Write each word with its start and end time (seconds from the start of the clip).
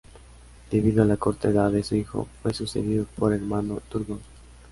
Debido 0.71 1.03
a 1.03 1.05
la 1.05 1.15
corta 1.17 1.49
edad 1.49 1.69
de 1.71 1.83
su 1.83 1.95
hijo, 1.95 2.27
fue 2.41 2.55
sucedido 2.55 3.05
por 3.19 3.29
su 3.29 3.35
hermano 3.35 3.81
Turgon. 3.87 4.19